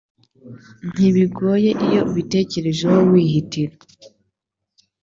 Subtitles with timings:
[0.93, 3.75] ntibigoye iyo ubitekerejeho wihitira